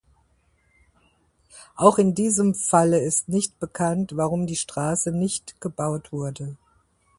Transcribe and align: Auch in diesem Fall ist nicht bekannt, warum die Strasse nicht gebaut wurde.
Auch 1.75 1.99
in 1.99 2.15
diesem 2.15 2.55
Fall 2.55 2.93
ist 2.95 3.29
nicht 3.29 3.59
bekannt, 3.59 4.17
warum 4.17 4.47
die 4.47 4.55
Strasse 4.55 5.11
nicht 5.11 5.61
gebaut 5.61 6.11
wurde. 6.11 6.57